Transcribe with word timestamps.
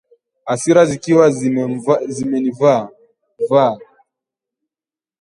Hasira 0.47 0.81
zikiwa 0.89 1.25
zimenivaavaa 2.15 3.75